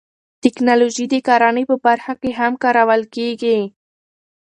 [0.43, 3.59] تکنالوژي د کرنې په برخه کې هم کارول کیږي.